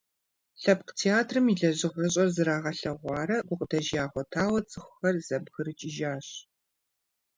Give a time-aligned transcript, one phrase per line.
[0.61, 6.27] Лъэпкъ театрым и лэжьыгъэщӏэр зрагъэлъэгъуарэ гукъыдэж ягъуэтауэ, цӏыхухэр зэбгрыкӏыжащ.